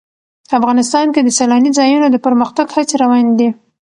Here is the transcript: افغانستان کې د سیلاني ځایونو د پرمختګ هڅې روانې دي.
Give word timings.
افغانستان 0.57 1.07
کې 1.13 1.21
د 1.23 1.29
سیلاني 1.37 1.71
ځایونو 1.77 2.07
د 2.11 2.17
پرمختګ 2.25 2.67
هڅې 2.75 2.95
روانې 3.03 3.33
دي. 3.39 3.49